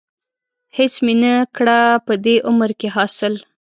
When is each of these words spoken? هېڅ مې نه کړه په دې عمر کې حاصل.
هېڅ 0.77 0.93
مې 1.05 1.13
نه 1.23 1.33
کړه 1.55 1.79
په 2.05 2.13
دې 2.25 2.35
عمر 2.49 2.71
کې 2.79 2.87
حاصل. 2.95 3.33